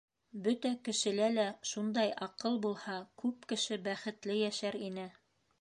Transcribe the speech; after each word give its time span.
Бөтә 0.45 0.71
кешелә 0.87 1.27
лә 1.33 1.45
шундай 1.73 2.15
аҡыл 2.29 2.57
булһа, 2.65 2.97
күп 3.25 3.47
кеше 3.53 3.81
бәхетле 3.91 4.43
йәшәр 4.43 4.83
ине. 4.91 5.11